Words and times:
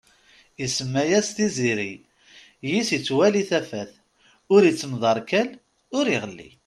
Isemma-yas 0.63 1.27
Tiziri, 1.35 1.93
yiss 2.69 2.89
ittwali 2.97 3.43
tafat. 3.49 3.91
Ur 4.53 4.61
ittemderkal 4.65 5.49
ur 5.97 6.05
iɣelli. 6.15 6.49